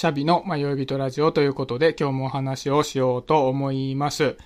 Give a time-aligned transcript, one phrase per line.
[0.00, 4.38] シャビの迷い人ラジオということで今日もお話をしようと思います。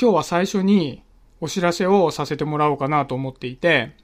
[0.00, 1.02] 今日は最初に
[1.42, 3.94] お知らせをさせてもらおうかなと思っていて、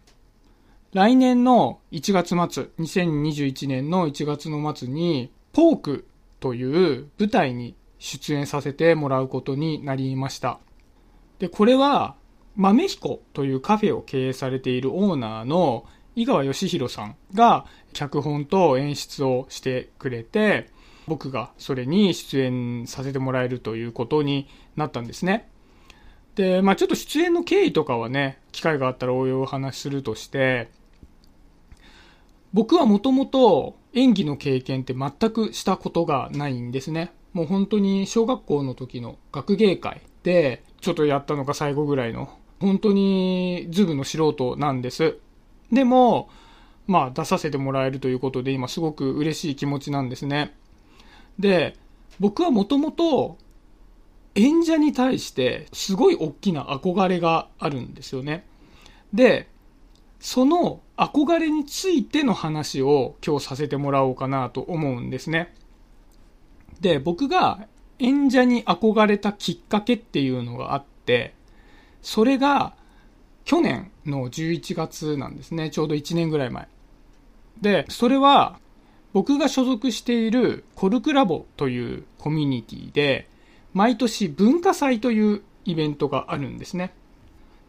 [0.93, 6.07] 来年の1月末、2021年の1月の末に、ポーク
[6.39, 10.59] という舞台に出演させてもらうことになりました。
[11.39, 12.15] で、これは、
[12.57, 20.71] 豆彦というカフェを経営されているオーナーの井川義弘さんが脚本と演出をしてくれて、
[21.07, 25.49] 僕がそれに出演させてもらえるということになったんですね。
[26.35, 30.71] で、まあちょっと出演の経緯とかはね、機会があったら応用お話しするとして、
[32.53, 37.13] 僕はもともと演技の経験って全くしたことがないんですね。
[37.33, 42.29] もう本当に小学校の時の学芸会でちょっとやったのが最後ぐらいの
[42.61, 45.19] 本当にズブの素人なんです。
[45.73, 46.29] でも、
[46.87, 50.55] まあ出させてもらえるということで今すごく嬉しい気持ちなんですね。
[51.39, 51.77] で、
[52.21, 53.39] 僕はもともと
[54.35, 58.45] 演者に対してすごい大きな憧れがあるんですよね。
[59.13, 59.49] で、
[60.21, 65.55] その憧れについての話を今日させてもらおうかなと思うんですね。
[66.81, 67.67] で、僕が
[67.99, 71.35] 演者に憧れたきっかけっていうのがあって、
[72.03, 72.75] それが
[73.45, 75.71] 去年の11月なんですね。
[75.71, 76.69] ちょうど1年ぐらい前。
[77.61, 78.59] で、それは
[79.13, 83.29] 僕が所属しているコルクラボというコミュニティで、
[83.75, 86.93] 毎年文化祭というイベントがあるんですね。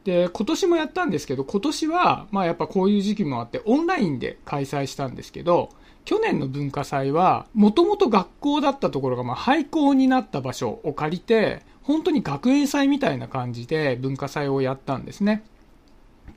[0.04, 5.70] で、今年もやったんですけど、今年は、まあやっぱこういう時期もあってオンラインで開催したんですけど、
[6.06, 15.44] 去年の文化祭は、もともと学校だったところが、まあ廃校になった場所を借りて、本当に学園祭みたいな感じで文化祭をやったんですね。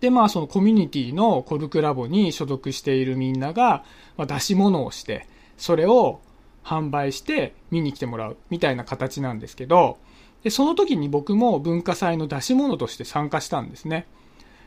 [0.00, 3.84] で、まあ、そのコミュニティのコルクラボに所属しているみんなが、
[4.16, 6.20] まあ、出し物をして、それを
[6.64, 9.98] 販売して見に来てもらうみたいな形なんですけど、
[10.42, 14.06] で、その時に僕も文化祭の出し物として参加したんですね。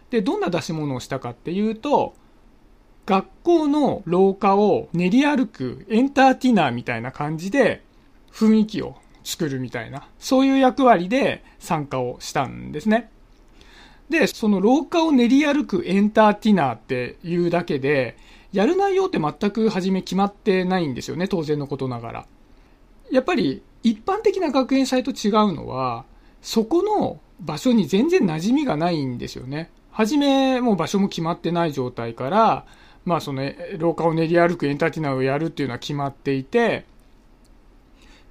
[0.09, 2.15] で、どんな出し物をしたかっていうと、
[3.05, 7.83] 学校の廊下を練り歩くエンターテイナーみたいな感じで
[8.31, 13.11] 雰囲気を作るみたいな、そういう役割で参加をしたんですね。
[14.09, 18.17] で、その廊下を練り歩くエンターテイナーっていうだけで、
[18.51, 22.25] やる内容って全く初め決まってないんですよね、当然のことながら。
[23.11, 26.05] やっぱり一般的な学園祭と違うのは、
[26.41, 29.69] そこの場所に全然馴染みがないんですよね。
[29.91, 32.65] はじめ、もう場所も決まってない状態から、
[33.05, 33.43] まあその
[33.77, 36.85] 廊下を練り歩くエンターテイナーをやるっていうのは決まっていて、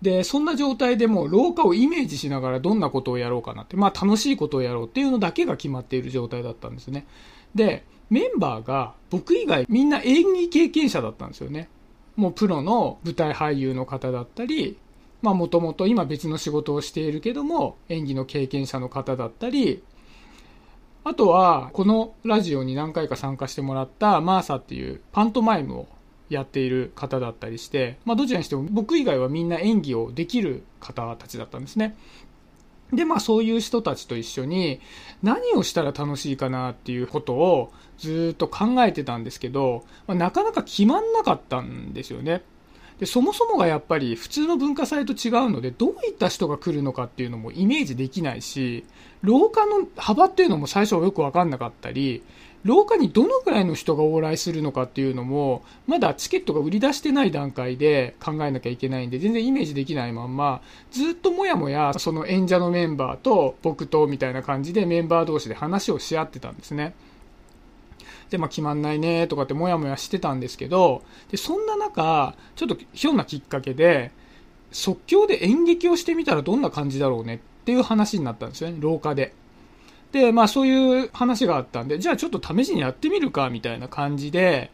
[0.03, 7.07] で、そんな状態でもう廊下をイメージしながらどんなことをやろうかなって、まあ楽しいことをやろうっていうのだけが決まっている状態だったんですね。
[7.55, 11.69] で、メンバーが僕以外みんな演技経験者だったんですよね。
[12.17, 14.79] もうプロの舞台俳優の方だったり、
[15.21, 19.83] まあもともと今別の仕事をしているけども演技の経験者の方だったり、
[21.05, 25.89] あとはこのラジオに何回か参加してもらったマーサっていうパントマイムを
[26.29, 31.97] やっている方だったりして、まあ、どちらにしても僕以外はみんな演技をできる方たちだったんですね。
[32.93, 34.81] で、まあそういう人たちと一緒に
[35.23, 42.43] 何をしたら楽しいかなっていうことをずっと考えてたんですけど、まあ、なかなか決まんなかったんですよね。
[42.99, 48.85] で、そもそもがやっぱり普通の文化祭と違うので、どういった人が来るのかっていうのもイメージできないし、
[49.23, 52.23] 廊下の幅っていうのも最初はよくわかんなかったり、
[52.65, 60.61] 廊下にどのくらいの人が往来するのかっていうのも、まだチケットが売り出してない段階で考えなきゃいけないんで、全然イメージできないまんま、
[60.91, 66.95] ずっともやもや、その演者のメンバーと僕とみたいな感じでメンバー同士で話をし合ってたんですね。
[68.31, 74.11] で、まあ決まんないねとかってもやもやしてたんですけど、で、そんな中、ちょっとひょんなきっかけで、
[74.71, 79.35] 即興で演劇をしてみたらどんな感じだろうねっていう話になったんですよね、廊下で。
[80.13, 84.71] で、まあそういう話があったんで、じゃあちょっと試しにやってみるかみたいな感じで、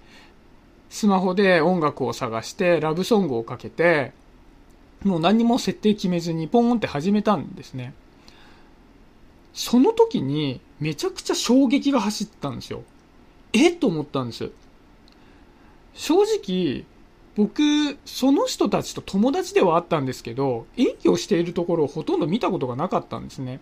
[0.91, 4.13] スマホで音楽を探してラブソングをかけて、
[5.03, 7.95] もう何も設定決めずにポーンって始めたんですね。
[9.53, 12.83] その時にめちゃくちゃ衝撃が走ったんですよ。
[13.55, 13.71] え？
[13.73, 14.51] と思ったんです。
[15.95, 16.85] 正直、
[17.37, 17.63] 僕、
[18.05, 23.61] その人たちと友達ではあったんですけど、演技をしているところをほとんど見たことがなかったんですね。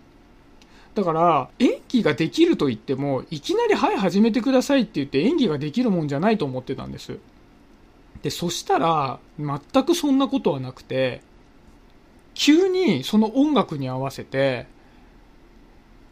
[0.95, 7.19] だから、演技ができると言っても、いきなり、はい、始めてくださいって言って演技ができるもんじゃないと思ってたんです。
[8.23, 11.23] で、そしたら、全くそんなことはなくて、
[12.35, 14.67] 急にその音楽に合わせて、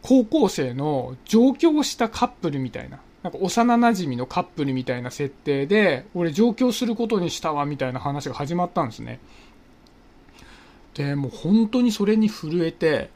[0.02, 9.20] 高校生の上京したカップルみたいななんか幼馴染のカップルみたいな設定で、俺上京することにしたわみたいな話が始まったんですね。
[10.94, 13.10] で、もう本当にそれに震えて、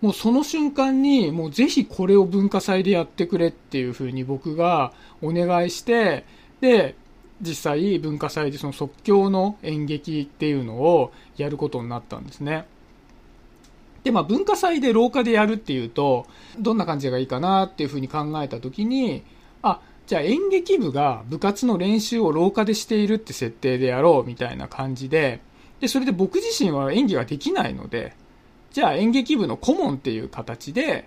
[0.00, 6.24] もうその瞬間に、もうぜひこれを文化祭でやってくれっていうふうに僕がお願いして、
[6.60, 6.94] で、
[7.40, 12.66] 実際文化祭でその即興の演劇っていうのをやることになったんですね。
[14.08, 16.26] で、まあ文化祭で廊下でやるっていうと、
[16.58, 19.22] どんな感じがいいかなっていうふうに考えたときに、
[19.60, 25.40] あ、じゃあ演劇部が部活の練習を廊下でしているって設定でやろうみたいな感じで、
[25.80, 28.14] で、それで僕自身は演技ができないので、
[28.72, 31.06] じゃあ演劇部の顧問っていう形で、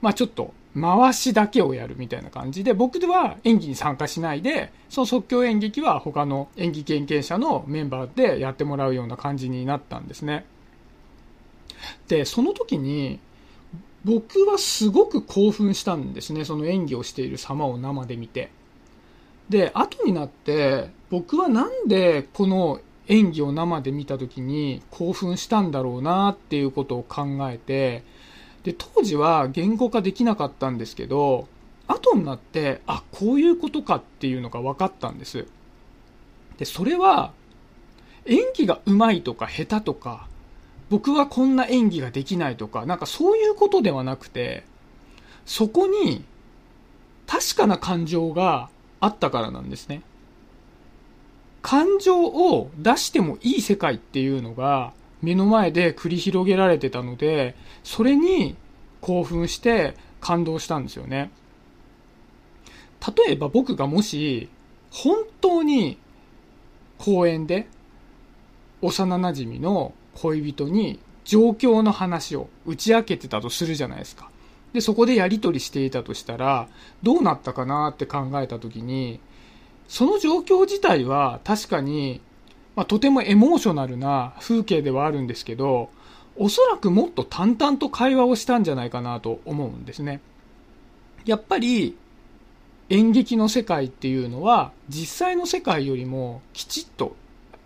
[0.00, 10.46] まあちょっと回しだけをやるみたいな感じで、僕では演技に参加しないで、その即興演劇は他の演技経験者のメンバーでやってもらうような感じになったんですね。
[12.08, 13.20] で、その時に、
[14.04, 16.44] 僕はすごく興奮したんですね。
[16.44, 18.50] その演技をしている様を生で見て。
[19.48, 28.04] で、後になって、僕はなんでこの演技を生で見た時に興奮したんだろうなっていうことを考えて、
[28.62, 31.48] で、当時は言語化できなかったんですけど、
[31.86, 35.46] 後になって、あ、こういうことかっていうのが分かったんです。
[36.58, 37.32] で、それは、
[38.26, 40.28] 演技が上手いとか下手とか、
[40.90, 44.64] 僕はこんな演技ができないとか、なんかそういうことではなくて、
[45.44, 46.24] そこに
[47.26, 48.70] 確かな感情が
[49.00, 50.02] あったからなんですね。
[51.60, 58.56] 感情を出してもいい世界っていうのが目の前で繰り広げられてたので、それに
[59.00, 61.30] 興奮して感動したんですよね。
[63.26, 64.48] 例えば僕がもし
[64.90, 65.98] 本当に
[66.98, 67.68] 公園で
[68.80, 74.30] 幼馴染の恋人に状況の話を打ち明けてたとするじゃないですか。
[74.72, 76.68] で、そこでやり取りしていたとしたら、
[77.02, 79.20] どうなったかなって考えたときに、
[79.88, 82.20] その状況自体は確かに、
[82.76, 85.90] まあ、とてもエモーショナルな風景ではあるんですけど、
[86.36, 90.20] おそらくもっと淡々と会話をしたんじゃないかなと思うんですね。
[91.24, 91.96] やっぱり
[92.90, 97.16] 演劇の世界っていうのは実際の世界よりもきちっと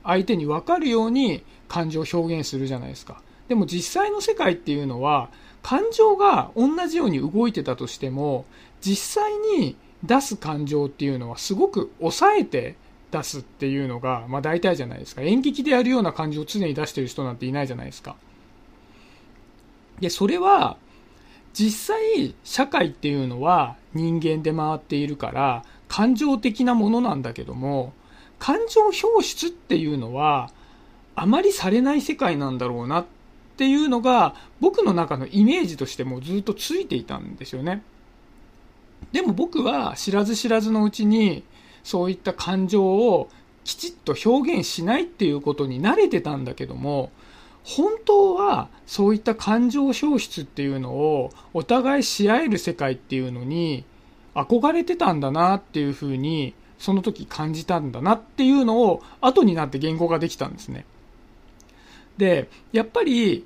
[0.03, 3.23] 相手に分かるように感情を表現するじゃないですか。
[3.49, 5.31] でも実際の世界っていうのは
[5.63, 8.45] 感情が同じように動いてたとしても
[8.83, 12.77] 実際に出す感情っていうのはすごく抑えて
[13.11, 15.23] 出すっていうのが、まあ大体じゃないですか。
[15.23, 18.17] 演劇でやるような感情を常に出してる人なんていないじゃないですか。
[20.01, 20.79] で、それは、
[21.53, 27.93] 実際、社会っていうのは人間で回っているから、感情的なものなんだけども、
[28.39, 30.51] 感情表出っていうのは、
[31.15, 33.07] あまりされない世界なんだろうなっ
[33.57, 37.83] ていうのが、僕の中のイメージとしてもずっとついていたんですよね。
[39.13, 41.43] でも僕は知らず知らずのうちに
[41.83, 43.29] そういった感情を
[43.65, 47.11] きちっと表現しないっていうことに慣れてたんだけども
[47.65, 53.85] 本当はそういった感情表出っていうのをお互いし合える世界っていうのに
[54.35, 60.85] 憧れてたんだなっていうふうにその時感じたんだなっていうのを後になって言語ができたんですね。
[62.19, 63.45] で、やっぱり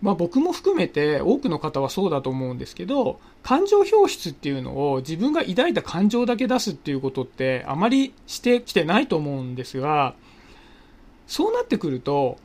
[0.00, 10.14] まあ僕も含めて多くの方はそうだと思うんですけど、感情表出っていうのを自分が抱いた感情だけ出すっていうことってあまりしてきてないと思うんですが、
[11.26, 12.38] そうなってくると、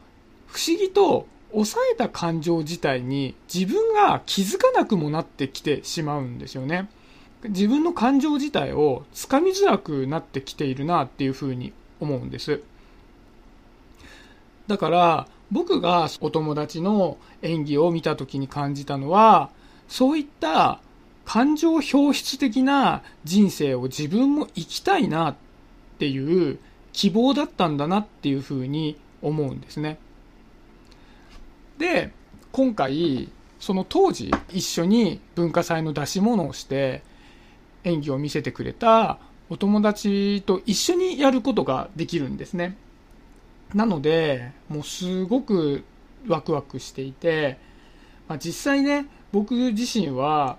[0.47, 6.89] 不思議と抑えた感情自体に自分が気づかなくもなってきてしまうんですよね。
[7.43, 12.61] 自分の感情自体をつかみづらくなってきているなっていうふうに思うんです。
[14.67, 19.49] だから、僕がお友達の演技を見た時に感じたのは、
[19.87, 20.79] そういった
[21.25, 25.35] 感情表出的な人生を自分も生きたいなっ
[25.99, 26.59] ていう
[26.91, 29.99] 希望だったんだなっていうふうに思うんですね。
[31.77, 32.11] で、
[32.51, 33.29] 今回、
[33.59, 37.01] その当時一緒に文化祭の出し物をして
[37.83, 42.75] 演技を見せてくれたお友達と一緒にやることができるんですね。
[43.73, 45.83] なので、もうすごく
[46.27, 47.57] ワクワクしていて、
[48.27, 50.57] まあ、実際ね、僕自身は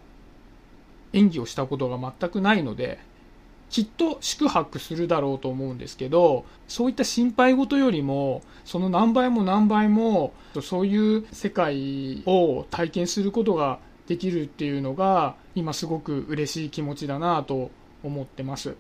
[1.12, 2.98] 演技をしたことが全くないので、
[3.70, 17.70] きっと宿泊するだろうと思うんですけど、そういった心配事よりも、その何倍も何倍も、そういう世界を体験することができるっていうのが、今すごく嬉しい気持ちだなと
[18.02, 18.76] 思ってます。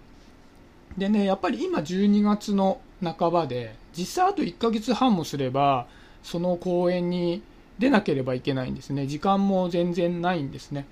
[0.96, 5.86] でね、やっぱり今12月の半ばで、実際あと1ヶ月半もすれば、
[6.22, 7.42] その公演に
[7.78, 9.06] 出なければいけないんですね。
[9.06, 10.86] 時間も全然ないんですね。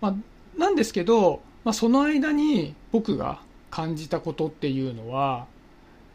[0.00, 0.14] まあ、
[0.58, 5.46] なんですけど、まあ、その間に僕が感じたことっていうのは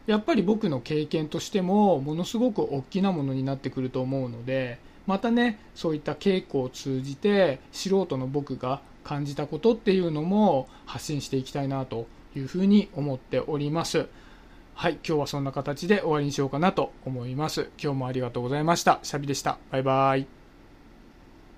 [0.06, 14.08] やっぱり僕の経験としてもものすごく大きなものになってくると思うのでまたねそういった稽古を通じて素人の僕が感じたことっていうのも発信していきたいなというふうに思っております。
[14.76, 17.70] はい今日はそんな形で終わりにしようかなと思います。
[17.82, 19.00] 今日もありがとうございました。
[19.02, 19.58] シャビでした。
[19.72, 20.37] バイバイ。